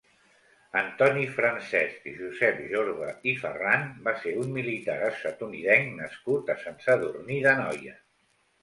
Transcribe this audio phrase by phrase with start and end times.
[0.79, 7.41] Antoni Francesc Josep Jorba i Ferran va ser un militar estatunidenc nascut a Sant Sadurní
[7.49, 7.99] d'Anoia.